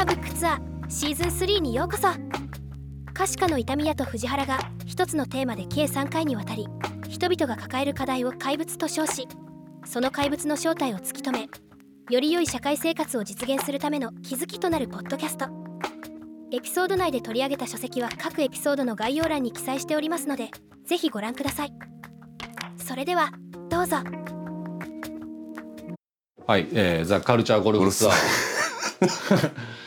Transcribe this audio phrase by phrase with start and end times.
[0.00, 2.08] ラーブックツアーシーズン3にようこそ。
[3.12, 6.66] 可視化の痛み屋と藤原が一つのテーマで計3回にわたり
[7.10, 9.28] 人々が抱える課題を怪物と称し
[9.84, 11.48] その怪物の正体を突き止め
[12.08, 15.48] より良い社会生活を実現するための気づきとなるポッドキャスト。
[16.50, 20.48] エピソード内で取り上げた書籍は各エピソードの概要欄に記載しておりますので
[20.86, 21.74] ぜひご覧ください。
[22.78, 23.32] それでは
[23.68, 23.98] どうぞ。
[26.46, 29.50] はい、えー、ザ・カルチャーゴルフツアー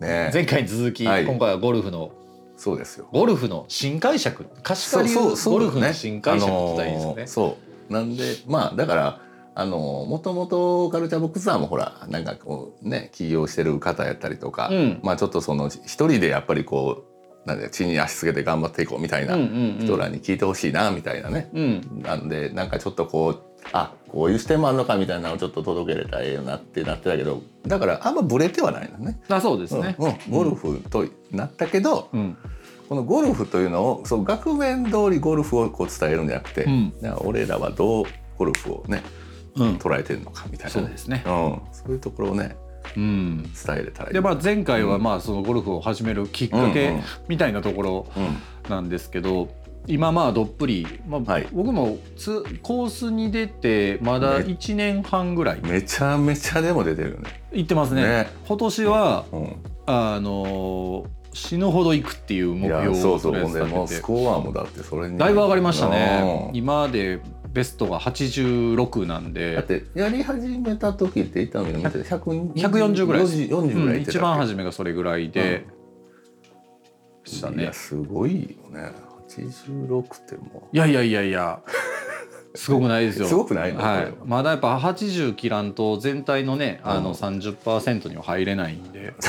[0.00, 0.30] ね。
[0.32, 1.26] 前回に続き、はい。
[1.26, 2.12] 今回はゴルフの
[2.56, 3.08] そうですよ。
[3.12, 4.46] ゴルフの新解釈？
[4.62, 7.56] 貸し借りそうそうゴルフの新解釈って言ったらいいですよね、あのーそ
[7.88, 7.92] う。
[7.92, 9.20] なんでまあだから
[9.54, 15.00] あのもともとカルチャーボックスはもうほらなんかこうね起業してる方やったりとか、うん。
[15.02, 17.04] まあちょっとその一人でやっぱりこ
[17.44, 19.84] うなんで地に足つけて頑張っていこうみたいなうんうんうん。
[19.84, 22.02] 人らに聞いてほしいなみたいなね、うん。
[22.02, 23.42] なんでなんかちょっとこう
[23.72, 29.20] あこういう視点もあるのかみたいなのをちょっと届けれたらええよなってなってたけどだからあんまブレてはないのね。
[29.28, 30.08] あそうですね、うん。
[30.08, 30.16] うん。
[30.30, 32.36] ゴルフとなったけど、うん。
[32.88, 36.94] このゴルフというのをそう額面通りゴルフをこう伝えるんじゃなくて、うん。
[37.18, 38.04] 俺らはどう
[38.38, 39.02] ゴルフをね
[39.56, 39.76] うん。
[39.76, 41.22] 捉えてるのかみたいな、そうですね。
[41.26, 41.32] うん、
[41.72, 42.56] そういうところをね
[42.96, 43.42] うん。
[43.42, 44.14] 伝えれたらいい。
[44.14, 48.70] でまあ前回はまあそのゴルフを始めるきっかけみたいなところうん。
[48.70, 49.48] なんですけど
[49.88, 51.48] 今まあどっぷり、まあはい。
[51.52, 55.60] 僕もつコースに出てまだね1年半ぐらい。
[55.62, 57.42] めちゃめちゃでも出てるよね。
[57.52, 58.02] 行ってますね。
[58.02, 58.28] ね。
[58.46, 63.20] 今年はうん、あの死ぬほど行くっていう目いや標をそう。
[63.20, 65.16] そうとりあえほんでもうスコアもだってそれに。
[65.18, 66.50] だいぶ上がりましたね。
[66.50, 66.56] うん。
[66.56, 67.20] 今まで
[67.50, 73.36] ベストが86なんだっで、てやり始めた時って言ったの見て100 140ぐらいです。
[73.38, 75.66] 40 40ぐらいうん言ってた一番っ初めがそれぐらいで、
[77.24, 78.92] したいやすごいよね
[79.28, 80.68] 86っても。
[80.72, 81.60] いやいやいやいや。
[82.54, 83.28] すごくないですよ。
[83.28, 83.80] すごくないの？
[83.80, 84.12] はい。
[84.24, 89.14] まだやっぱ80切らんと全体のねあのうん30%には入れないんで。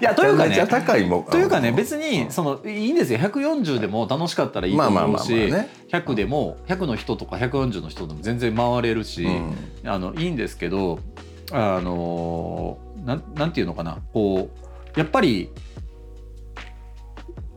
[0.00, 1.24] いやというかね高いもん。
[1.24, 3.18] というかねん別にそのいいんですよ。
[3.18, 5.70] 140でも楽しかったらいいと思うしまあね。
[5.90, 9.56] 100でも100の人とか140の人でも全然回れるし、うん。
[9.84, 11.00] あのいいんですけど
[11.50, 13.98] あのなんなんていうのかな。
[14.12, 15.50] こうやっぱり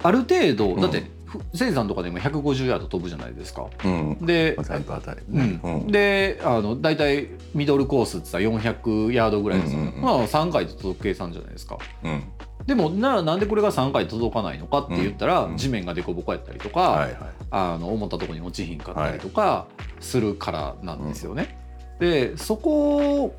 [0.03, 0.81] ある程度、うん。
[0.81, 3.66] だってふせいさんとかでも150ヤード飛ぶじゃないですか。
[3.84, 4.18] うん。
[4.25, 5.22] で、ちゃんと当たり。
[5.31, 5.88] うねん。
[5.88, 10.02] であの大体ミドルコースって言ったら400ヤードぐらいですよ、うんうんうん。
[10.02, 11.78] まあ3回で届く計算じゃないですか。
[12.03, 12.24] うん。
[12.68, 15.58] でもななんでこれが3回届かないのかって言ったら、うん。
[15.58, 17.16] 地面が凸凹やったりとか、はいはい。
[17.52, 19.68] あの思ったところに落ちひんかったりとか
[20.00, 21.58] するからなんですよね。
[22.00, 23.34] でそこ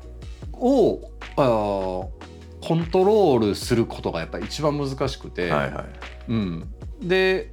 [0.53, 2.24] をあー
[2.65, 5.85] コントロールすることがやっぱり一番難しくて、はいはい。
[6.29, 7.51] うん、で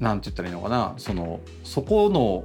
[0.00, 0.94] なんて言ったらいいのかな。
[0.96, 2.44] そのそこの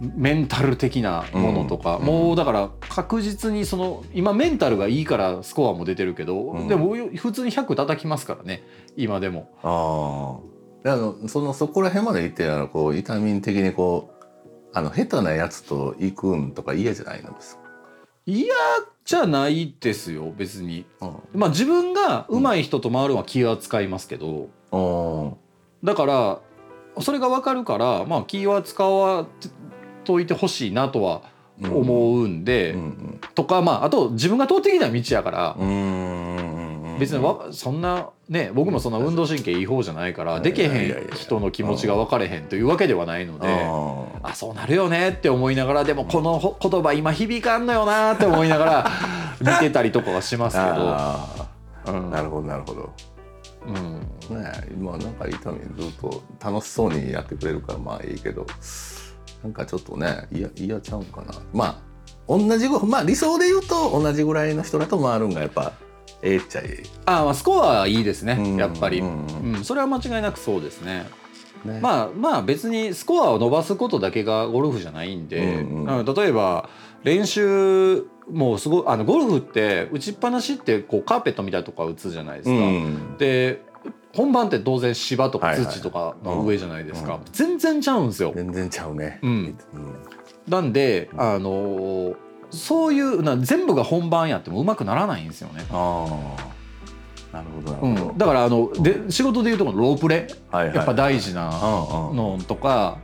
[0.00, 2.04] メンタル的なものとか、うん。
[2.04, 6.68] もうだから確実にその今メンタルがいいからスコアも出てるけど、うん。
[6.68, 8.64] でも普通に100叩きますからね。
[8.96, 9.48] 今でも。
[9.62, 14.26] あああのそのそこら辺まで行ってあのこうビタミン的にこう
[14.72, 17.62] あの下手なやつと行くんとか嫌じゃないのですか、
[18.26, 18.46] 嫌
[19.04, 20.84] じゃないですよ別に。
[21.00, 21.16] うん。
[21.34, 25.36] まあ自分が上手い人と回るのは気は使いますけど、お
[25.84, 26.40] だから
[27.00, 29.26] それが分かるからまあ気は使わ
[30.04, 31.22] といてほしいなとは
[31.62, 33.20] 思うんで、うんうん。
[33.34, 36.45] とかまああと自分が通ってきた道やから、うんうんうんうん
[36.98, 40.42] 別にわそんなね僕もそんな運動神経いい方じゃないから、うん。
[40.42, 43.48] でけへん人の気持ちが分かれへんというわけではないので。
[43.48, 48.90] ああそうなるよねって思いながらでもこのほ言葉今響かんのよなって思いながら
[49.40, 52.92] 見てたりとかはしますけど、なるほどなるほど。
[53.66, 54.00] うん、
[54.36, 58.46] ねえ今なんか痛みずっと楽しそうにやってくれるからまあいいけど
[59.42, 61.34] なんかちょっとね嫌嫌ちゃうんかな。
[61.52, 61.82] まあ
[62.28, 65.72] 同じぐまあ理想で言うと同じぐらいの人だと回るんがやっぱ
[66.22, 71.06] ええっちゃえあまあスコアはいいですね、うんやっぱり、ううんんそれは間違いなくそうですね。
[71.64, 76.04] え、ね、まあまあ別にスコアを伸ばすことだけがゴルフじゃないんで、うんうん。
[76.04, 76.68] 例えば
[77.02, 82.54] 練習もうすごいあのゴルフって打ちっぱなしってこうカーペットみたいなとこ打つじゃないですか。
[82.56, 83.16] うん。
[83.18, 83.62] で
[84.14, 87.20] 本番って当然芝とかはいはい土とかの上じゃないですか、うん。
[87.32, 88.32] 全然ちゃうんですよ。
[88.34, 89.20] 全然ちゃうね。
[89.22, 89.30] うん。
[89.30, 89.32] う
[89.78, 89.94] ん。
[90.48, 95.64] なんであのーそういうな全部が本番やってもうまくならないんですよね。
[95.70, 96.06] あ
[96.38, 96.56] あ
[97.36, 102.98] なるほどなうん、だからあので仕事でいうとこのロープレはいはいやっぱ大事なのとか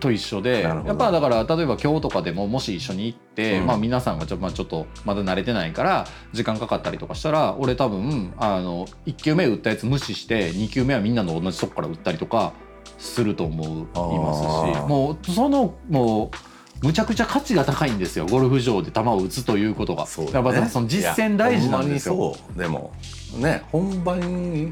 [0.00, 3.66] と一緒でやっぱだから例えば今日とかでももし一緒に行って、うん。
[3.66, 12.52] まあ、皆さんがちょ,、まあ、ちょっとまだ慣れてないから時間かかったりとかしたら俺多分あの1球目打ったやつ無視して2球目はみんなの同じとこから打ったりとか
[12.98, 16.51] すると思いますしもうそのもう
[16.82, 18.26] むちゃくちゃ価値が高いんですよ。
[18.26, 20.06] ゴルフ場で球を打つということが。
[20.06, 22.36] そうやっぱその実践大事なんですよ。
[22.56, 22.92] でも
[23.36, 24.70] ね本番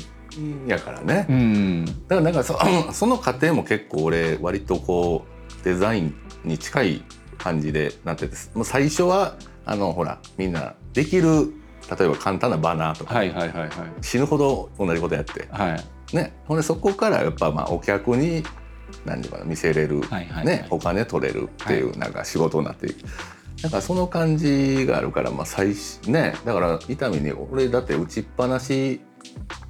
[0.66, 1.84] やからね、うん。
[1.84, 2.58] だからなんかそ
[2.92, 5.24] その過程も結構俺割とこ
[5.60, 6.14] うデザイン
[6.44, 7.02] に近い
[7.38, 11.52] 感じでなっててもう最初はあのほらみんなできる
[11.98, 13.70] 例えば簡単なバナーとか、はいはいはいはい。
[14.00, 15.48] 死ぬほど同じことやって。
[15.50, 15.76] は
[16.12, 16.16] い。
[16.16, 16.32] ね。
[16.46, 18.42] ほんでそこからやっぱまあお客に
[19.04, 20.46] 何ていうかな見せれる、はいはいはい。
[20.46, 23.04] ねお金取れるっていうなんか仕事になっていく。
[23.62, 29.02] なんかその感じがあるからまあ最初ねだから伊丹に俺だって打ちっぱなし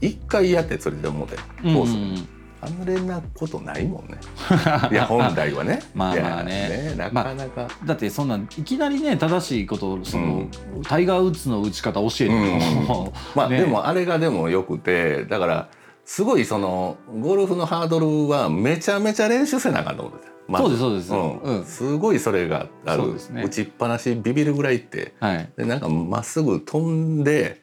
[0.00, 2.40] 一回やってそれで思ってコース、うん。
[2.62, 4.18] あんれなことないもんね。
[4.92, 5.80] いや本来はね。
[5.94, 7.68] まあまあいねやなかなか。
[7.86, 10.46] だってそんなんいきなりね正しいことをその、
[10.82, 13.60] タイガー・ウッズの打ち方教えても、まあ、 ね。
[13.60, 15.68] でもあれがでもよくてだから
[16.10, 20.32] すごいそのゴルフのハードルはめちゃめちゃ練習せなあかんと思ってた。
[20.48, 20.76] まず。
[20.76, 21.46] そうですそうです。
[21.46, 21.58] うん。
[21.58, 21.64] うん。
[21.64, 23.44] すごいそれがある、そうですね。
[23.44, 25.14] 打ちっぱなしビビるぐらいって。
[25.20, 25.48] はい。
[25.56, 27.62] でなんかまっすぐ飛んで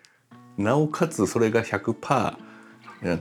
[0.57, 2.37] なおかつそれが100%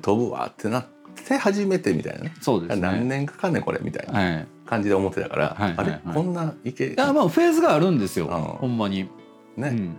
[0.00, 0.86] 飛ぶわってなっ
[1.26, 2.34] て初めてみたいなね。
[2.40, 2.82] そうですね。
[2.82, 4.46] 何年かかんねんこれみたいなはい。
[4.64, 6.00] 感じで思ってたから、はいはいはい。
[6.04, 8.42] あれこんないけいやまあフェーズがあるんですよ、うん。
[8.58, 9.10] ほんまに、
[9.56, 9.96] ね、うん。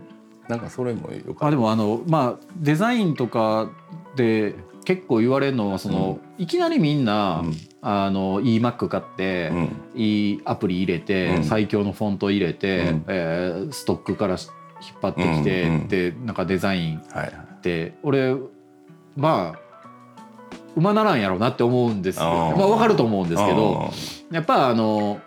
[0.47, 1.47] なんかそれもよかった。
[1.47, 3.69] あでもあのまあデザインとか
[4.18, 7.54] で結構言われるのはその、いきなりみんな、うん。
[7.81, 9.69] あの eMac 買って、うん。
[9.96, 11.44] いいアプリ入れて、うん。
[11.44, 13.06] 最強のフォント入れて、うん。
[13.08, 17.02] えーストックから引っ張ってきて、うんうんでなんかデザイン。
[17.12, 18.36] はいって俺
[19.16, 19.60] まあ
[20.75, 25.19] 馬ならんやろうなって思うんですまあわかると思うんですけどあやっぱあの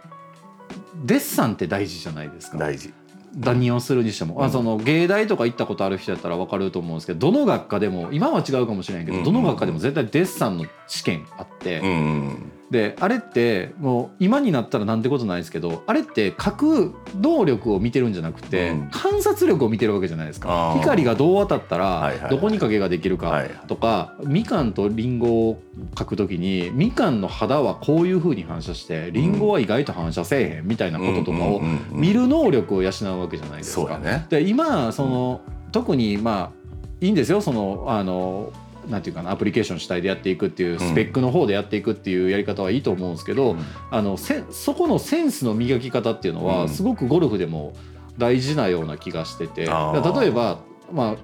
[1.05, 2.57] デッサンって大事じゃないですか。
[2.57, 2.93] ー大事
[3.35, 4.45] 何をするにしても、うん。
[4.45, 9.25] あその芸大とか行ったことある人やったら分かると思うんですけどどの学科でも今は違うかもしれないけど、うん。
[9.25, 18.89] どの学科でも絶対デッサンの試験あって、うんであれってもう今になったらなんてことないですけどあれって書く能力を見てるんじゃなくて、うん。
[18.91, 20.77] 観察力を見てるわけじゃないですか。
[20.79, 22.23] 光がどう当たったはいはいはい。
[22.23, 23.53] らどこに影ができるかはいはい。
[23.67, 25.63] とか、みかんとりんごを
[25.99, 33.99] 書くときにみかんの肌はこういうふうに反射してりんごは意外と反射せえへんみたいなこととかを見る能力を養うわけじゃないですか。
[33.99, 34.27] ね。
[34.29, 35.41] で今その
[35.73, 36.61] 特にまあ
[37.01, 37.41] いいんですよ。
[37.41, 38.53] そのあの
[38.91, 43.57] なんていうかなアプリケーション主体でやっていくっていうスペックの方でやっていくっていうやり方はいいと思うんですけど、
[43.91, 47.73] あのせそこのセンスの磨き方っていうのうんはすごくゴルフでも
[48.19, 49.95] 大事なような気がしてて、あー。
[49.95, 50.59] だから例えば
[50.93, 51.17] まあ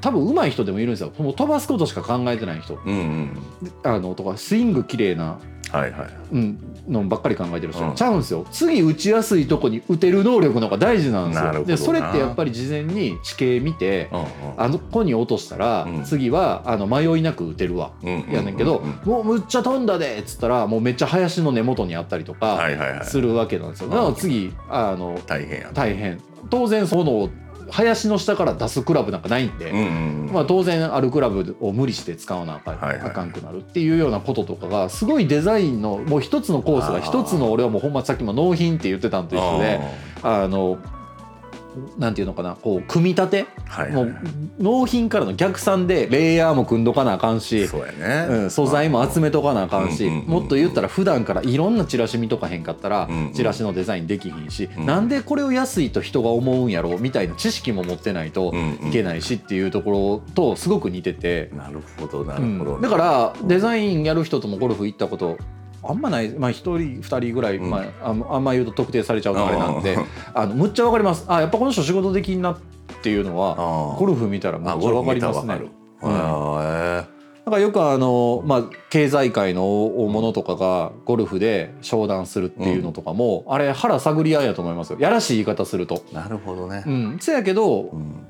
[0.00, 1.12] 多分上手い人でもいるんですよ。
[1.18, 2.78] もう飛ばすことしか考えてない人。
[2.84, 3.42] うんうん。
[3.82, 5.38] あのとかスイング綺麗な
[5.72, 6.10] はいはい。
[6.32, 6.58] うん、
[6.88, 7.94] のばっかり考えてる人、うん。
[7.94, 8.46] ちゃうんですよ。
[8.50, 11.64] 次打ちやすいとこに打てる能力の方が大事なんですよ。
[11.64, 14.26] でそれってやっぱり事前に地形見てうんうん。
[14.56, 16.04] あの子に落としたら、うん。
[16.04, 19.08] 次はあの迷いなく打てるわ、うんやねんけど、うんうん。
[19.08, 23.92] もうむっちゃ飛んだでっつったらもうめっちゃ林の根元にあったりとかはいはいはいするわけなんですよ、うん。
[23.94, 26.20] だから次あの大変や大変。
[26.48, 27.30] 当然その
[27.70, 29.72] 林の下から出すクラブなんかないんで、
[30.32, 39.80] まあ、当然あるクラブを無理して使わなあかあかんくなるっていうようなこととかがすごいデザインのもう一つのコースが一つの俺はもうほんまさっきも納品って言ってたのと一緒で
[40.22, 40.78] あの
[41.98, 44.10] なんていうのかなこう組み立て、はいもはい。
[44.10, 44.16] う
[44.58, 48.26] 納品からの逆算でレイヤーも組んどかなあかんし、そうやね。
[48.28, 53.32] うん、素材も集めとかなあかんし、うんうんうんうんもっと言ったら普段からいろんなチラシ見とかへんかったら、うんうん。
[53.32, 58.88] チラシのデザインできひんし、うんなんでこれを安いと人が思うんやろうみたいな知識も持ってないとうんうん。
[58.88, 62.80] いけないしっていうところとすごく似てて、なるほどなるほど、うん。
[62.82, 65.38] だからデザインやる人ともゴルフ行ったこと
[65.82, 67.70] あんまないまあ1人2人ぐらい、うん。
[67.70, 70.06] まあ、あんま言うと特定されちゃうとあれなんでうん。
[70.34, 71.24] あのむっちゃわかります。
[71.28, 72.58] あやっぱこの人仕事できんなっ
[73.02, 75.54] ていうのはゴルフ見たらむっちゃわかりますね。
[75.54, 84.98] あゴルフ見たらわかよくあの、まあ、経済界の大物とかがゴルフで商談するっていうのとかも、あれ腹探り合いやと思いますよ。
[85.00, 85.96] やらしい言い方すると。
[85.96, 86.84] ーなるほどね。
[86.86, 88.26] う、ん、せやけどうん。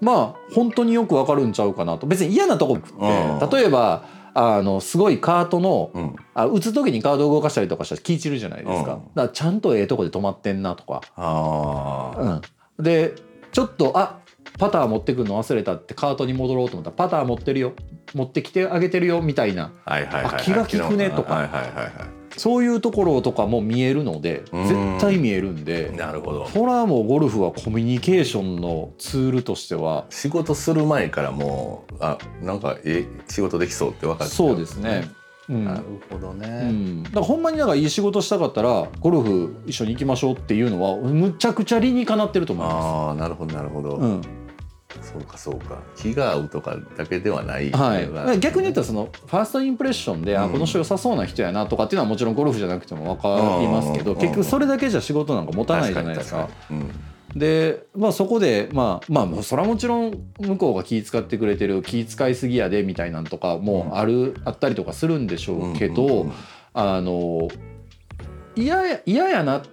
[0.00, 2.06] まあ本当によくわかるんちゃうかなと。
[2.06, 3.48] 別に嫌なとこなくうん。
[3.48, 4.04] て例えば
[4.38, 6.16] あのすごいカートのうん。
[6.34, 8.98] あ打つ時にカードを動かしたりとかしたら気散るじゃないですか,、うん。
[8.98, 12.40] だからちゃんとええとこで止まってんなとか、ああ、
[12.78, 13.14] うん、で
[13.50, 14.20] ちょっとあ
[14.58, 17.72] パター持ってくるの忘れたってカートに戻ろうと思ったらパター持ってるよ。
[18.14, 19.72] 持ってきてあげてるよみたいな。
[19.84, 21.34] はいはいはい気が利くねとか。
[21.34, 24.66] はいはいはいはそういうところとかも見えるのでうん。
[24.66, 26.48] 絶対見えるんでいなるほど。
[26.48, 34.34] それはもうゴルフはコミュニケーションのツールとしては仕事する前からもうあなんかえ仕事できそうって分かって。
[34.34, 35.08] そうですね。
[35.48, 35.64] うん。
[35.64, 44.02] なるほどうね、ん、だからほんまになんかいい仕事したかったらゴルフ一緒に行きましょうっていうのはむちゃくちゃ理にかなってると思いまああなるほどなるほど、す。
[44.02, 44.22] うん、
[45.02, 45.78] そうかそうか。
[45.96, 48.00] 気が合うとかだけではない、は
[48.32, 50.42] い、逆に言ったらそのファーストインプレッションで、うん。
[50.44, 54.18] あこの人良さそうな人やなとかっていうのはもちろんゴルフじゃなくても分かりますけど、うん。
[54.18, 56.48] 結局それだけじゃ仕事なんか持たないじゃないですか。
[57.36, 66.32] で、まあ、そこでまあまあそれはもちろん向こうが気遣ってくれてる気遣いすぎやでみたいなんとかもある、あったりとかするんでしょうけど、
[66.72, 67.48] あの
[68.56, 69.68] 嫌や嫌やなだか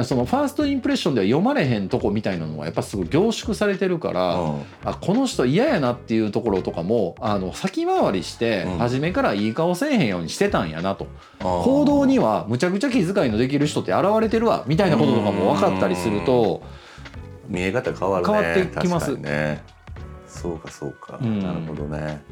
[0.00, 4.62] らそのファーストインプレッションでは読まれへんとこみたいなのはやっぱすごい凝縮されてるから、うん。
[4.84, 8.78] あこの人嫌やなっていうところとかもあの先回りしてうん。
[8.78, 11.06] 初めからいい顔せえへんようにしてたんやなと、
[11.40, 11.64] あー。
[11.64, 16.62] 行動にはむちゃくちゃ気遣いのできる人って現れてるわみたいなこととかも分かったりすると
[17.48, 19.16] 見え方変わるね変わってきます。
[19.16, 19.62] ね。
[20.26, 21.40] そうかそうか、うん。
[21.40, 22.22] なるほどね。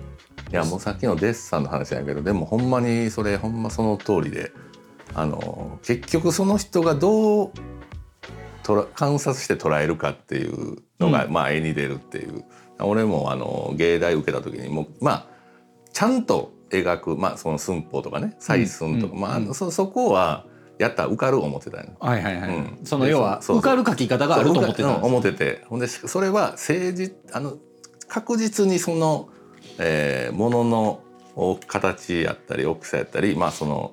[0.53, 4.53] いやもうさっきのデッサンの話やけどでもほんまにそれほんまその通りで
[5.15, 7.51] あの結局その人がどう
[8.63, 12.45] とら観察して捉えるかっていうのが、うまあ絵に出るっていう。
[12.81, 15.27] 俺もあの芸大受けた時にもうまあ
[15.93, 20.45] ちゃんと描く、まあ、その寸法とかね採寸とか、まあうんうんそそこは
[20.79, 22.81] やったら受かる思ってたよはいはいはい、うん。
[22.83, 25.63] その要は受かる書き方があると思ってた思ってて。
[25.69, 27.59] ほんでそれは政治あの
[28.09, 29.29] 確実にその、
[29.79, 31.01] えー、ものの
[31.37, 33.93] お形やったり大きさやったりまあその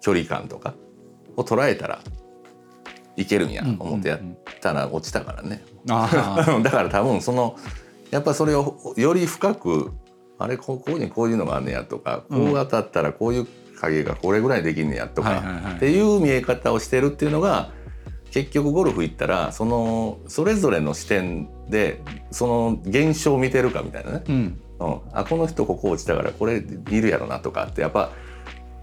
[0.00, 0.74] 距離感とか
[1.36, 2.00] を捉えたら
[3.16, 4.20] いけるんやうん思ってやっ
[4.60, 7.56] たら落ちたからね、 だから多分その
[8.10, 9.92] やっぱそれをより深く
[10.38, 13.46] あれここにこういうのがあんねやとかこう当たったらこういう
[13.80, 15.76] 影がこれぐらいできんねやとか、はいはいはい。
[15.76, 17.70] っていう見え方をしてるっていうのが
[18.30, 24.60] 結局ゴルフ行ったらそのそれぞれの視点でその現象を見てるかみたいなね、うん。
[24.80, 28.12] うん、あこの人ここ落ちたからこれいるやろなとかってやっぱ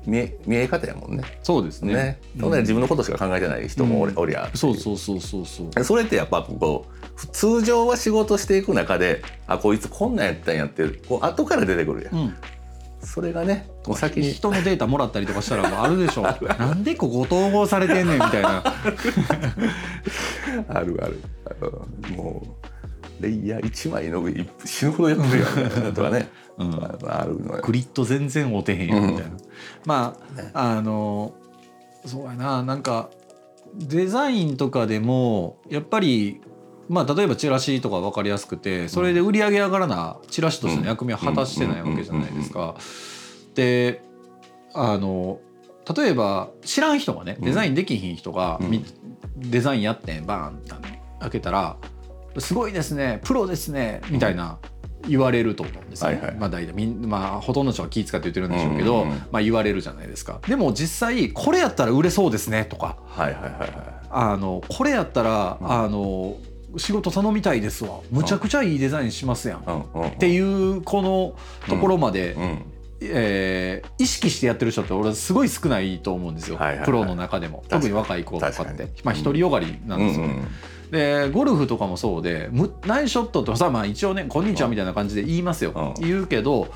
[0.05, 1.23] 見え見え方やもんね。
[1.43, 1.93] そうですね。
[1.93, 2.19] ね。
[2.39, 2.59] うん。
[2.59, 4.19] 自分のことしか考えてない人もおり,、うん。
[4.19, 5.83] おりゃそうそうそうそうそう。
[5.83, 12.35] それってやっぱこう通常は仕事していく中であこいつこんなんやったんやってこう後から出てくるやん、うん。
[13.01, 14.33] それがね先に。
[14.33, 16.23] 人のデータもらったりとかしたらもうあるでしょ。
[16.57, 18.63] なんでここ統合されてんねんみたいな。
[20.69, 21.21] あるある。
[21.45, 24.23] あのもうレイヤー1枚の
[24.65, 25.43] 死ぬほどやってる
[25.83, 26.83] やんとかね、うん。
[26.83, 29.07] ああるのよグリッド全然合うてへんやん。
[29.07, 29.31] みたいな、
[29.85, 30.17] ま
[30.53, 31.33] ああの
[32.05, 33.09] そうやななんか
[33.73, 36.41] デザインとかでもやっぱり
[36.87, 42.75] まあ例えばチラシとか分かりやすくてそれで売り上げ上がらなチラシとしての役目を果たしてないわけじゃないですか。
[43.55, 44.01] で
[44.73, 45.39] あの
[45.95, 48.69] 例えば知らん人がねデザインできひん人が、うん。
[48.71, 48.85] み
[49.37, 50.73] デザインやってんバーンって
[51.19, 51.75] 開けたら
[52.39, 54.59] 「すごいですねプロですね」みたいな
[55.07, 56.17] 言われると思うんですよ、ね。
[56.17, 56.35] はいはい。
[56.35, 59.17] まあ大体みんまあほとんどの人は気遣って言ってるんでしょうけど、うんうんうん。
[59.31, 60.39] まあ、言われるじゃないですか。
[60.47, 62.97] でも実際これやったら売れそうですねとか。
[63.07, 63.69] はいはいはいはい
[64.09, 65.71] あのこれやったら、うん。
[65.71, 66.35] あの
[66.77, 67.99] 仕事頼みたいですわ。
[68.11, 70.11] むちゃくちゃいいデザインしますやん、っうんうん。
[70.11, 71.35] ていうこの
[71.69, 72.65] ところまで、うん
[73.01, 76.85] えー意識してやってる人って俺はすごい少ないと思うんですよ、はいはいはい。
[76.85, 77.63] プロの中でも。
[77.69, 78.89] 特に若い子とかって。
[79.03, 80.35] まあ独りよがりなんですよね。
[80.91, 86.05] でゴルフとかもそうでむナイスショットとさまあ一応ね「こんにちは」みたいな感じで言いますよ、うん。
[86.05, 86.67] 言うけど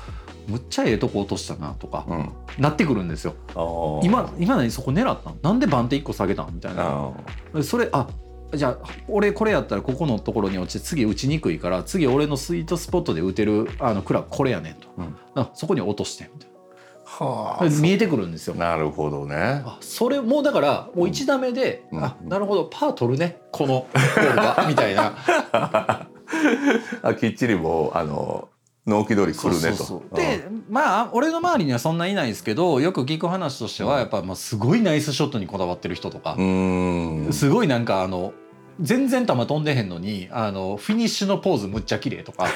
[0.48, 2.16] むっちゃええとこ落としたなとか、うん。
[2.18, 3.34] うんなってくるんですよ。
[4.02, 5.38] 今今何そこ狙ったん？
[5.40, 6.54] なんで番手1個下げたん？
[6.54, 7.12] みたいな。
[7.62, 8.08] それあ
[8.52, 15.16] じゃあ俺これやったらここのところに落ちて次打ちにくいから次俺のスイートスポットで打てるあのクラブこれやねんと、うん。
[15.36, 16.49] あそこに落としてみたいー
[17.18, 18.54] はあな見えてくるんですよ。
[18.54, 19.62] なるほどね。
[19.64, 22.04] あそれもうだからもう1打目で、うん。
[22.04, 23.40] あなるほどパー取るね。
[23.50, 25.14] このホールはみたいな。
[27.02, 28.48] あきっちりもうあの
[28.86, 30.02] 納期通り来るねと。
[30.14, 36.36] でまあ俺の周りにはそんないないですけどよく聞く話としてはやっぱまあすごいナイスショットにこだわってる人とか。
[37.32, 38.32] すごいなんかあの
[38.80, 42.48] 全然球飛んでへんのにあのフィニッシュのポーズむっちゃ綺麗とか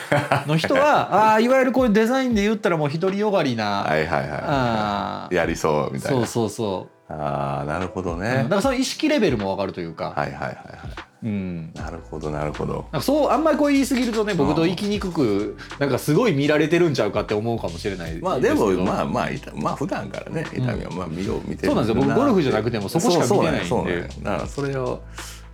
[0.46, 6.26] の人は あーいわゆるこういうデザインで言ったらもう独りよがりな、はいはいはいやりそうみたいな。
[6.26, 10.56] そうそうそああなるほどう、ね、だからその意識レベルもわかるというか、はいはいはいはい
[11.24, 12.74] うん、なるほどなるほど。
[12.74, 18.28] なんかそうあんまりこう言い過ぎるとね僕と生きにくくなんかすごい見られてるんちゃうかって思うかもしれないですけど。
[18.28, 21.68] まあでもまあまあ痛まあ普段からね痛みはまあ見よう見てる。
[21.68, 22.02] そうなんですよ。
[22.02, 23.64] 僕ゴルフじゃなくてもそこしか見てないんで。
[23.64, 24.02] そうなんや。
[24.02, 25.02] だからそれを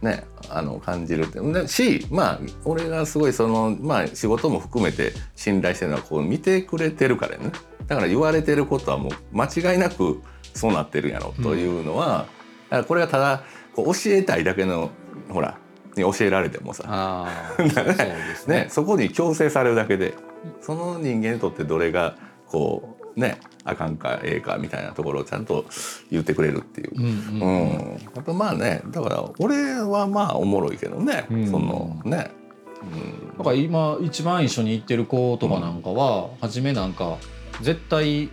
[0.02, 1.40] ねあの感じるって。
[1.40, 7.50] でしまあ俺がすごいそのまあ仕事も含めて信頼してるのはこう見てくれてるからね。
[7.86, 10.22] だから言われてることはもう間違いなく
[10.54, 12.26] そうなってるんやろというのは、
[12.68, 13.42] だからこれがただ
[13.74, 14.90] こう教えたいだけの
[15.28, 15.58] ほら
[15.96, 17.26] に教えられてもさ。
[18.46, 20.14] ね、そこに強制されるだけで
[20.60, 22.16] その人間にとってどれが
[22.46, 22.89] こう
[23.20, 25.64] ねあかんかええかみたいなところをちゃんと
[26.10, 26.90] 言ってくれるっていう。
[26.96, 27.00] う。
[27.00, 27.96] んうんううん。
[27.98, 31.46] ん、やっぱまあねだから俺はまあおもろいけどね、うん。
[31.50, 32.30] そのね。
[32.82, 33.38] うん。
[33.38, 37.18] だから今一番一緒に行ってる子とかなんかは、初めなんか
[37.60, 38.30] 絶対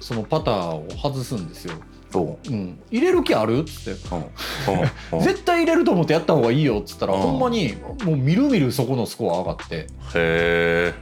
[0.00, 1.74] そのパターを外すんですよ。
[2.12, 2.52] そう。
[2.52, 4.14] うん、入れる気あるっつって。
[4.14, 4.18] うん。
[4.18, 5.18] うん。
[5.18, 5.24] うん。
[5.24, 7.20] 絶対入れると思ってやった方がいいよっつったら、うん。
[7.20, 7.74] ほんまに
[8.04, 9.76] もうみるみるそこのスコア上がって。
[9.76, 10.94] へえ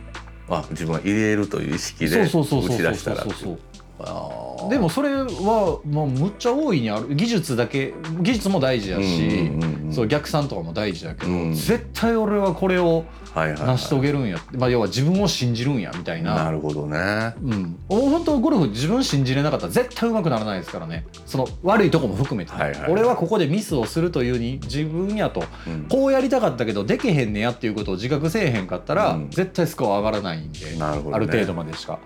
[0.50, 3.58] あ自分は入れるという意識でそうそうそうそう打ち出したらそうそうそう。
[4.00, 7.14] あーでもそれはもうむっちゃ大いにある。
[7.14, 9.50] 技術だけ技術も大事やし、
[9.90, 11.54] そう逆算とかも大事だけど、うん。
[11.54, 17.34] 絶対俺はこれを成し遂げるんや、まあ、要は自分を信じるんやみたいななるほどね。
[17.42, 21.06] うん、本当ゴルフ自分信じれなかったら絶対上手くならないですからね。
[21.26, 22.52] その悪いとこも含めて、
[22.88, 25.44] 俺はここでミスをするというに自分やと。
[25.66, 25.84] うん。
[25.88, 29.30] こうやりたかったけどでけへんねやっていうことを自覚せえへんかったら、うん。
[29.30, 30.76] 絶対スコア上がらないんで、ね。
[30.80, 31.98] ある程度までしか。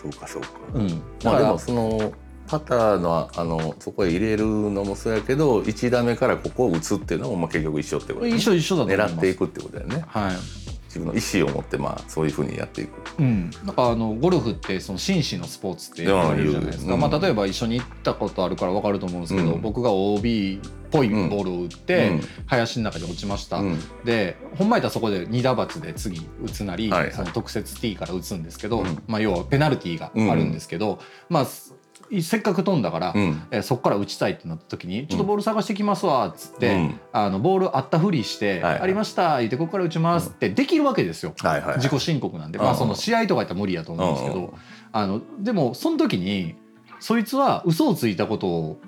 [0.00, 0.48] そうかそうか。
[0.74, 2.12] うん、まあでもその
[2.46, 8.34] パターのあのそこへ入れるのもそうやけど1打目からここを打つっていうのもまあ結局一緒ってことね。
[8.34, 9.14] 一緒一緒だと思います。
[9.14, 10.04] 狙っていくってことだよね。
[10.08, 12.90] はい自分の意思を持ってまあそういうふうにやっていく。
[13.20, 16.96] うん、なんかあのゴルフってその紳士のスポーツって言われるじゃないですか、う。
[16.96, 17.00] ん。
[17.00, 19.60] まあ、例えば一緒に行ったことあるから分かると思うんですけど、うん。
[19.60, 22.20] 僕が OB っぽいボールを打って、うん。
[22.46, 23.78] 林の中に落ちました、うん。
[24.04, 31.74] でほんまやったらそこで2打罰で次打つなり、はいはいその特設 T から打つんですけど、うんまあ、要はペナルティーがあるんですけど、まあす
[32.22, 33.42] せっかく飛んだから、うん。
[33.50, 37.00] えーそこから打ちたいってなった時に「ちょっとボール探してきますわ」っつって、うん。
[37.12, 38.80] あのボールあったふりして「はいはい。
[38.82, 41.34] ありました」言って「ここから打ちます」ってできるわけですよ。
[41.38, 42.64] はいはい自己申告なんで、うん。
[42.64, 44.50] まあその試合とかやったら無理やと思うんですけど、うん。
[44.92, 46.56] あのでもその時に
[46.98, 48.80] そいつは嘘をついたことを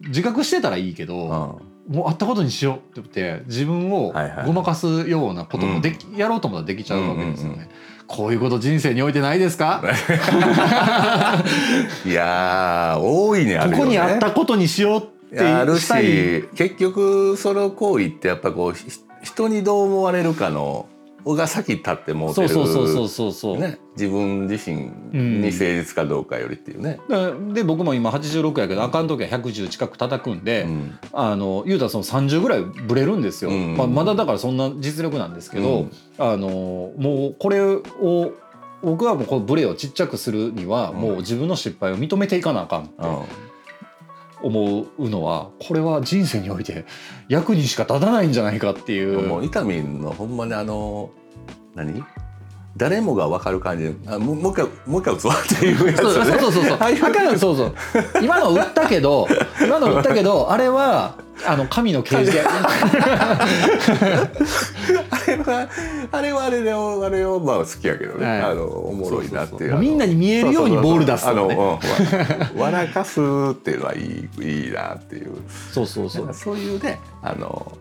[0.00, 1.74] 自覚してたらいいけど、うん。
[1.94, 7.68] もうあったことにしようって言って自分をはいはいごまかすようなこともでき、やろうと思ったらできちゃうわけですよね。
[8.06, 9.82] こういうこと人生においてないですか？
[12.04, 13.76] いやー大いにあるよね。
[13.78, 18.86] ここにあったことにしようってあるし結局その行為ってやっぱこうひ
[19.22, 20.86] 人にどう思われるかの
[21.24, 27.00] が先立ってもうてるそうそうそうそうそうそう、ね、自分自身に誠実かどうかよりっていうね。
[27.08, 30.98] だで僕も今86やけどあかん時は110近く叩くんで、うん。
[31.12, 33.76] あの言うたらその30ぐらいブレるんですよ、うん。
[33.76, 35.92] まあ、まだだからそんな実力なんですけど、うん。
[36.18, 36.48] あの
[36.98, 37.82] もうこれを
[38.82, 40.96] 僕はもうこのブレをちっちゃくするには、うん。
[40.98, 42.94] もう自分の失敗を認めていかなあかんって
[44.44, 46.84] 思うのはこれは人生において
[47.28, 49.26] 役にしか立たないんじゃないかっていう。
[49.26, 51.10] もう伊丹のほんまにあの
[51.74, 52.04] 何？
[52.76, 57.38] 誰もが分かる感じであもうもう一回もう一回打つわっていうやつそうねそうそうそうそう。
[57.38, 57.74] そうそう。
[58.22, 59.28] 今の打ったけど、
[59.64, 62.44] 今の打ったけど、あれはあの神の啓示や。
[62.48, 63.46] あ
[65.26, 65.68] れは
[66.10, 71.78] あれはあれであれをまあ好きやけどね、はいあのおもろいなっていうみんなに見えるようにボール出すあの、ね。
[72.56, 75.32] 笑かすっていうのはいいいいなっていう
[75.72, 76.34] そうそうそう。
[76.34, 77.72] そういうねあの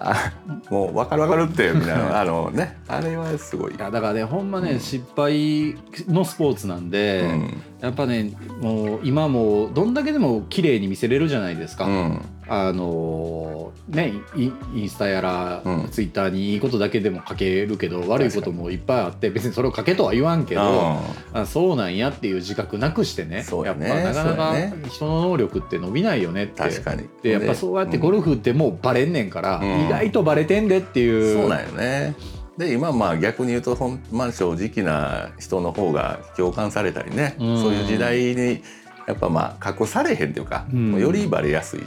[0.00, 0.32] あ
[0.70, 2.20] もう分かる分かるってみたいな。
[2.20, 2.78] あのね。
[2.86, 3.74] あれはすごい。
[3.74, 5.76] いやだからねほんまね、うん失敗
[6.08, 11.84] のスポーツなんで、うんやっぱねもう今もうどんだけでも綺麗に見せれるじゃないですか。
[11.84, 12.24] うん。
[12.50, 15.88] あのねイインスタやら、うん。
[15.90, 20.98] ツイッターにいいことだけでも書けるけど悪いこともいっぱいあって別にそれを書けとは言わんけど、
[21.32, 23.42] あそうなんやっていう自覚なくしてね。
[23.42, 23.86] そうやね。
[23.86, 24.54] っぱなかなか
[24.88, 26.62] 人の能力って伸びないよねって。
[26.62, 27.08] 確かに。
[27.22, 29.86] でやっぱそうやってゴルフってもうバレんねんから、うん。
[29.86, 31.40] 意外とバレてんでっていう。
[31.40, 32.14] そうなんよね
[32.58, 37.62] で今まあ逆に言うとほんまあ正直な人の方が共感されたりね、うん。
[37.62, 38.62] そういう時代に
[39.06, 41.00] やっぱまあ隠されへんっていうか、うん。
[41.00, 41.80] よりバレやすい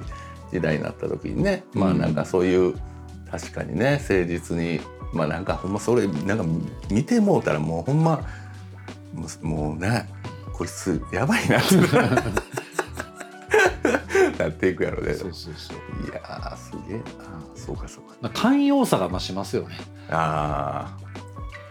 [0.52, 2.76] 時代になった時にね、まあなんかそういう
[3.30, 4.80] 確かにね誠実に
[5.14, 6.46] まあなんかほんまそれなんか
[6.90, 8.26] 見てもうたらもうほんま
[9.14, 10.10] もうもうね
[10.54, 11.76] こいつやばいなって
[14.44, 15.14] なっていくやろね。
[15.14, 15.78] そうそうそう。
[16.06, 17.04] いやーすげえな。
[17.56, 18.30] そうかそうか。
[18.34, 19.78] 寛容さが増しますよね。
[20.10, 21.12] ああ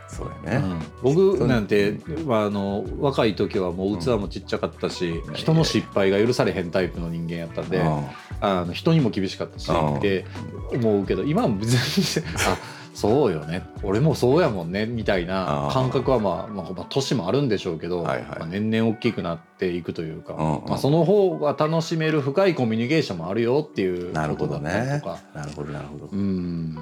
[0.09, 1.15] そうやね、うん。
[1.15, 5.35] 僕なんて、まあ、あの若い時はもう器もちっちゃかったし、ん。
[5.35, 8.05] 人の失敗が許されへんタイプの人間やったんで、うん。
[8.41, 9.99] あの人にも厳しかったし、うん。
[9.99, 10.25] って
[10.73, 12.57] 思うけど今は別にあ
[13.01, 13.63] そうよね。
[13.83, 18.39] 俺もそうやもんねみたいなうん感覚はまあ、まあまあ、年もあるんでしょうけど、はいはい。
[18.41, 20.69] まあ、年々大きくなっていくというか、うんうん。
[20.69, 25.19] まあ、その方が楽しめる深いコミュニケーションもあるよっていうなるだったりねとか。
[25.35, 26.75] なるほどなるほど、ねうん。